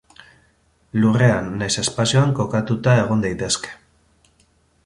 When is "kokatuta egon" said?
2.41-3.23